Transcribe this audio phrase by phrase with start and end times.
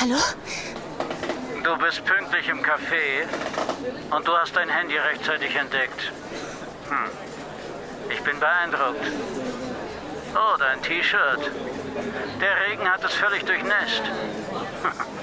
[0.00, 0.18] Hallo?
[1.62, 3.26] Du bist pünktlich im Café
[4.10, 6.12] und du hast dein Handy rechtzeitig entdeckt.
[6.88, 7.10] Hm.
[8.10, 9.06] Ich bin beeindruckt.
[10.34, 11.50] Oh, dein T-Shirt.
[12.40, 14.02] Der Regen hat es völlig durchnässt.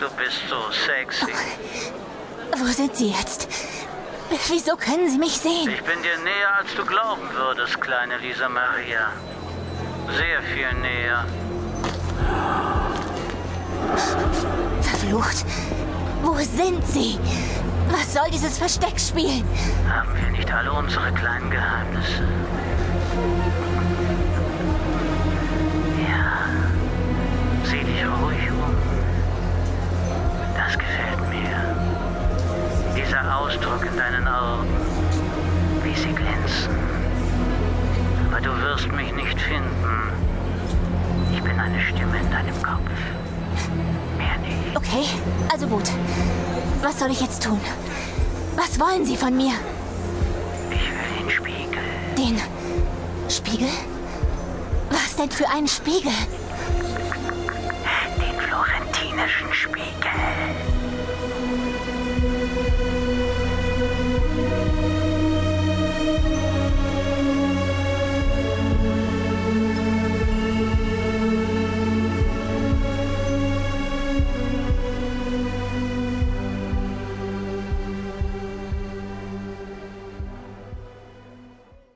[0.00, 1.32] Du bist so sexy.
[2.56, 3.46] Wo sind Sie jetzt?
[4.48, 5.70] Wieso können Sie mich sehen?
[5.70, 9.12] Ich bin dir näher, als du glauben würdest, kleine Lisa Maria.
[10.16, 11.24] Sehr viel näher.
[15.12, 15.44] Verflucht.
[16.22, 17.18] Wo sind Sie?
[17.90, 19.44] Was soll dieses Versteck spielen?
[19.86, 22.24] Haben wir nicht alle unsere kleinen Geheimnisse?
[26.08, 26.48] Ja.
[27.64, 28.74] Sieh dich ruhig um.
[30.56, 31.76] Das gefällt mir.
[32.96, 34.68] Dieser Ausdruck in deinen Augen.
[35.82, 36.72] Wie sie glänzen.
[38.30, 40.12] Aber du wirst mich nicht finden.
[41.34, 42.80] Ich bin eine Stimme in deinem Kopf.
[44.84, 45.06] Okay,
[45.50, 45.84] also gut.
[46.82, 47.60] Was soll ich jetzt tun?
[48.56, 49.52] Was wollen Sie von mir?
[50.70, 51.82] Ich will den Spiegel.
[52.18, 52.40] Den
[53.30, 53.68] Spiegel?
[54.90, 56.12] Was denn für einen Spiegel?
[58.18, 60.10] Den florentinischen Spiegel.